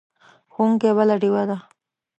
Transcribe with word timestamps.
ښوونکی 0.53 0.91
بله 0.97 1.15
ډیوه 1.21 1.43
ده. 1.49 1.57